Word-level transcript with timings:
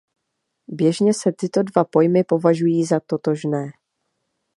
Běžně 0.67 1.13
se 1.13 1.31
tyto 1.31 1.63
dva 1.63 1.83
pojmy 1.83 2.23
považují 2.23 2.85
za 2.85 2.99
totožné. 2.99 3.71